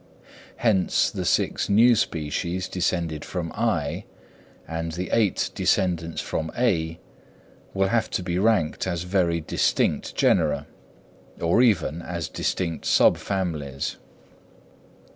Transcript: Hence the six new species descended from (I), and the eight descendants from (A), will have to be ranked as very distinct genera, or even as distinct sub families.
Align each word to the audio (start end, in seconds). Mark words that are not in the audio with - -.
Hence 0.55 1.11
the 1.11 1.25
six 1.25 1.69
new 1.69 1.95
species 1.95 2.67
descended 2.67 3.23
from 3.23 3.51
(I), 3.53 4.05
and 4.67 4.93
the 4.93 5.11
eight 5.13 5.51
descendants 5.53 6.19
from 6.21 6.51
(A), 6.57 6.99
will 7.75 7.89
have 7.89 8.09
to 8.09 8.23
be 8.23 8.39
ranked 8.39 8.87
as 8.87 9.03
very 9.03 9.41
distinct 9.41 10.15
genera, 10.15 10.65
or 11.39 11.61
even 11.61 12.01
as 12.01 12.29
distinct 12.29 12.85
sub 12.85 13.15
families. 13.15 13.97